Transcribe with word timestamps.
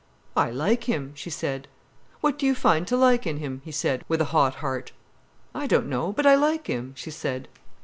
"I 0.35 0.49
like 0.49 0.85
him," 0.85 1.11
she 1.13 1.29
said. 1.29 1.67
"What 2.21 2.39
do 2.39 2.47
you 2.47 2.55
find 2.55 2.87
to 2.87 2.97
like 2.97 3.27
in 3.27 3.37
him?" 3.37 3.61
he 3.63 3.71
said, 3.71 4.03
with 4.07 4.19
a 4.19 4.25
hot 4.33 4.55
heart. 4.55 4.93
"I 5.53 5.67
don't 5.67 5.85
know—but 5.87 6.25
I 6.25 6.33
like 6.33 6.65
him," 6.65 6.93
she 6.97 7.11
said. 7.11 7.47